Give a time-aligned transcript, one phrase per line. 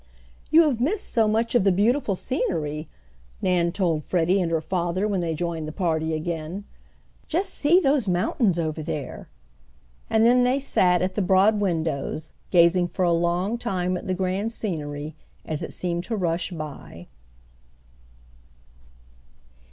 [0.49, 2.89] "You have missed so much of the beautiful scenery,"
[3.39, 6.63] Nan told Freddie and her father when they joined the party again.
[7.27, 9.29] "Just see those mountains over there,"
[10.09, 14.15] and then they sat at the broad windows gazing for a long time at the
[14.15, 15.13] grand scenery
[15.45, 17.05] as it seemed to rush by.